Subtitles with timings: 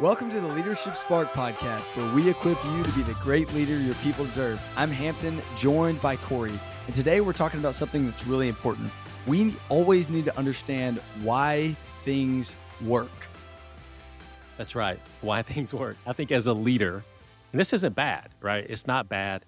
[0.00, 3.78] Welcome to the Leadership Spark podcast, where we equip you to be the great leader
[3.78, 4.60] your people deserve.
[4.74, 6.58] I'm Hampton, joined by Corey,
[6.88, 8.90] and today we're talking about something that's really important.
[9.28, 13.08] We always need to understand why things work.
[14.56, 14.98] That's right.
[15.20, 15.96] Why things work.
[16.08, 17.04] I think as a leader,
[17.52, 18.66] and this isn't bad, right?
[18.68, 19.44] It's not bad.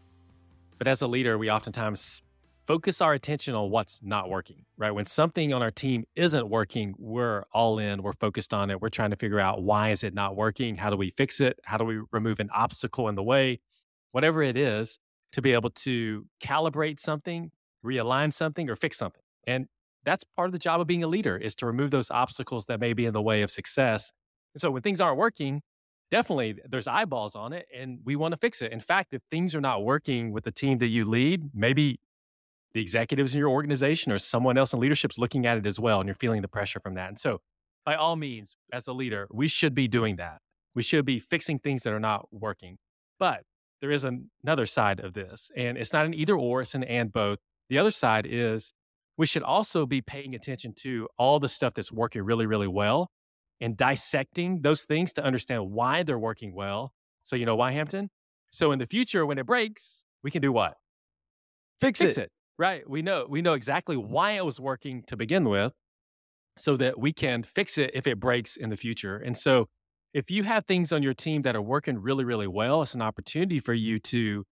[0.79, 2.23] But as a leader, we oftentimes
[2.67, 4.91] focus our attention on what's not working, right?
[4.91, 8.81] When something on our team isn't working, we're all in, we're focused on it.
[8.81, 10.77] We're trying to figure out why is it not working?
[10.77, 11.59] How do we fix it?
[11.65, 13.61] How do we remove an obstacle in the way?
[14.13, 14.99] Whatever it is,
[15.33, 17.51] to be able to calibrate something,
[17.85, 19.23] realign something, or fix something.
[19.47, 19.67] And
[20.05, 22.81] that's part of the job of being a leader is to remove those obstacles that
[22.81, 24.13] may be in the way of success.
[24.55, 25.63] And so when things aren't working,
[26.11, 28.73] definitely there's eyeballs on it and we want to fix it.
[28.73, 32.01] In fact, if things are not working with the team that you lead, maybe
[32.77, 35.81] the executives in your organization or someone else in leadership is looking at it as
[35.81, 37.09] well and you're feeling the pressure from that.
[37.09, 37.41] And so,
[37.87, 40.41] by all means, as a leader, we should be doing that.
[40.75, 42.77] We should be fixing things that are not working.
[43.19, 43.45] But
[43.81, 47.11] there is another side of this, and it's not an either or, it's an and
[47.11, 47.39] both.
[47.71, 48.75] The other side is
[49.17, 53.11] we should also be paying attention to all the stuff that's working really, really well
[53.59, 56.93] and dissecting those things to understand why they're working well.
[57.23, 58.11] So, you know why, Hampton?
[58.51, 60.75] So, in the future, when it breaks, we can do what?
[61.81, 62.25] Fix, Fix it.
[62.25, 62.31] it.
[62.59, 62.89] Right.
[62.89, 65.75] We know we know exactly why it was working to begin with
[66.59, 69.17] so that we can fix it if it breaks in the future.
[69.19, 69.69] And so
[70.15, 73.03] if you have things on your team that are working really really well, it's an
[73.03, 74.45] opportunity for you to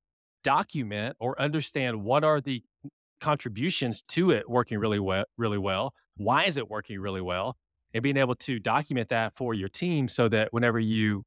[0.45, 2.63] document or understand what are the
[3.21, 5.95] contributions to it working really well really well.
[6.17, 7.57] Why is it working really well?
[7.95, 11.25] And being able to document that for your team so that whenever you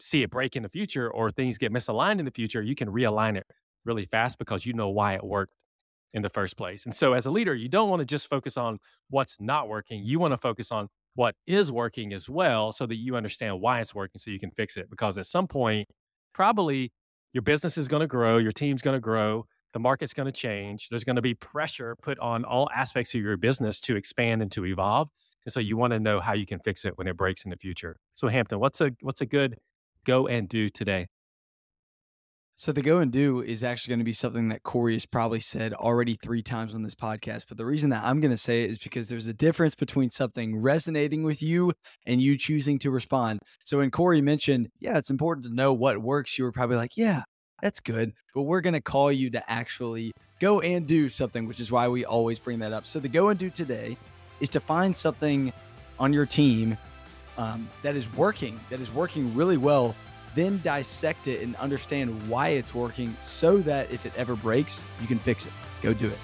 [0.00, 2.88] see it break in the future or things get misaligned in the future, you can
[2.88, 3.46] realign it
[3.84, 5.64] really fast because you know why it worked
[6.12, 6.84] in the first place.
[6.84, 10.02] And so, as a leader, you don't want to just focus on what's not working.
[10.04, 13.80] You want to focus on what is working as well so that you understand why
[13.80, 14.88] it's working so you can fix it.
[14.90, 15.88] Because at some point,
[16.32, 16.92] probably
[17.32, 20.32] your business is going to grow, your team's going to grow, the market's going to
[20.32, 20.88] change.
[20.88, 24.50] There's going to be pressure put on all aspects of your business to expand and
[24.52, 25.10] to evolve.
[25.44, 27.50] And so you want to know how you can fix it when it breaks in
[27.50, 27.96] the future.
[28.14, 29.58] So Hampton, what's a what's a good
[30.04, 31.06] go and do today?
[32.60, 35.40] So the go and do is actually going to be something that Corey has probably
[35.40, 37.46] said already three times on this podcast.
[37.48, 40.10] But the reason that I'm going to say it is because there's a difference between
[40.10, 41.72] something resonating with you
[42.04, 43.38] and you choosing to respond.
[43.64, 46.98] So when Corey mentioned, yeah, it's important to know what works, you were probably like,
[46.98, 47.22] yeah,
[47.62, 48.12] that's good.
[48.34, 51.88] But we're going to call you to actually go and do something, which is why
[51.88, 52.84] we always bring that up.
[52.84, 53.96] So the go and do today
[54.40, 55.50] is to find something
[55.98, 56.76] on your team
[57.38, 59.94] um, that is working, that is working really well
[60.34, 65.06] then dissect it and understand why it's working so that if it ever breaks, you
[65.06, 65.52] can fix it.
[65.82, 66.18] Go do it.